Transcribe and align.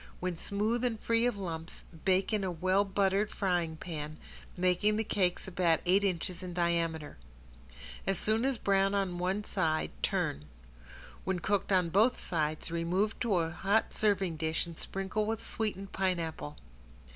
When 0.19 0.35
smooth 0.35 0.83
and 0.83 0.99
free 0.99 1.27
from 1.29 1.37
lumps, 1.37 1.83
bake 2.05 2.33
in 2.33 2.43
a 2.43 2.49
well 2.49 2.83
buttered 2.83 3.29
frying 3.29 3.77
pan, 3.77 4.17
making 4.57 4.95
the 4.97 5.03
cakes 5.03 5.47
about 5.47 5.79
eight 5.85 6.03
inches 6.03 6.41
in 6.41 6.55
diameter. 6.55 7.17
As 8.07 8.17
soon 8.17 8.43
as 8.43 8.57
brown 8.57 8.95
on 8.95 9.19
one 9.19 9.43
side 9.43 9.91
turn. 10.01 10.45
When 11.23 11.37
cooked 11.37 11.71
on 11.71 11.89
both 11.89 12.19
sides 12.19 12.71
remove 12.71 13.19
to 13.19 13.35
a 13.35 13.51
hot 13.51 13.93
serving 13.93 14.37
dish 14.37 14.65
and 14.65 14.75
sprinkle 14.75 15.27
with 15.27 15.45
sweetened 15.45 15.91
pineapple. 15.91 16.57